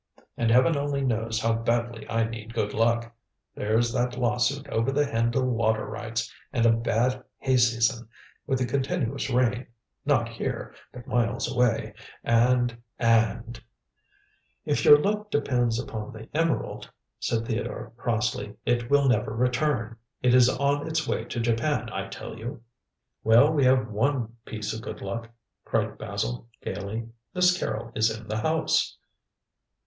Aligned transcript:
And 0.35 0.49
heaven 0.49 0.75
only 0.75 1.01
knows 1.01 1.39
how 1.39 1.53
badly 1.53 2.09
I 2.09 2.23
need 2.23 2.55
good 2.55 2.73
luck! 2.73 3.13
There's 3.53 3.93
that 3.93 4.17
lawsuit 4.17 4.67
over 4.69 4.91
the 4.91 5.05
Hendle 5.05 5.45
water 5.47 5.85
rights, 5.85 6.33
and 6.51 6.65
a 6.65 6.71
bad 6.71 7.23
hay 7.37 7.55
season 7.57 8.07
with 8.47 8.57
the 8.57 8.65
continuous 8.65 9.29
rain 9.29 9.67
not 10.03 10.27
here, 10.27 10.73
but 10.91 11.05
miles 11.05 11.47
away 11.53 11.93
and 12.23 12.75
and" 12.97 13.63
"If 14.73 14.83
your 14.85 14.97
luck 14.97 15.29
depends 15.29 15.77
upon 15.79 16.13
the 16.13 16.27
emerald," 16.35 16.89
said 17.19 17.45
Theodore 17.45 17.93
crossly, 17.95 18.55
"it 18.65 18.89
will 18.89 19.07
never 19.07 19.35
return. 19.35 19.97
It 20.23 20.33
is 20.33 20.49
on 20.49 20.87
its 20.87 21.07
way 21.07 21.25
to 21.25 21.39
Japan, 21.39 21.91
I 21.91 22.07
tell 22.07 22.39
you." 22.39 22.63
"Well, 23.23 23.53
we 23.53 23.65
have 23.65 23.87
one 23.91 24.35
piece 24.45 24.73
of 24.73 24.81
good 24.81 25.01
luck," 25.03 25.29
cried 25.63 25.99
Basil 25.99 26.47
gaily. 26.63 27.07
"Miss 27.35 27.55
Carrol 27.55 27.91
is 27.93 28.09
in 28.09 28.27
the 28.27 28.39
house." 28.39 28.97